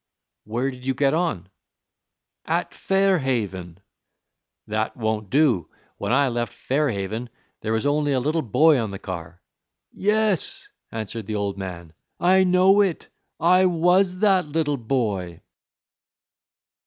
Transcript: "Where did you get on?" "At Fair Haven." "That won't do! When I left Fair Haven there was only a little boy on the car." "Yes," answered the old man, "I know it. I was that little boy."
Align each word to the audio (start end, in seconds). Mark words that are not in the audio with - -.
"Where 0.45 0.71
did 0.71 0.83
you 0.83 0.95
get 0.95 1.13
on?" 1.13 1.47
"At 2.45 2.73
Fair 2.73 3.19
Haven." 3.19 3.79
"That 4.65 4.97
won't 4.97 5.29
do! 5.29 5.69
When 5.97 6.11
I 6.11 6.27
left 6.29 6.53
Fair 6.53 6.89
Haven 6.89 7.29
there 7.59 7.71
was 7.71 7.85
only 7.85 8.11
a 8.13 8.19
little 8.19 8.41
boy 8.41 8.79
on 8.79 8.89
the 8.89 8.97
car." 8.97 9.43
"Yes," 9.91 10.67
answered 10.91 11.27
the 11.27 11.35
old 11.35 11.55
man, 11.59 11.93
"I 12.19 12.43
know 12.45 12.81
it. 12.81 13.09
I 13.39 13.67
was 13.67 14.17
that 14.21 14.47
little 14.47 14.77
boy." 14.77 15.41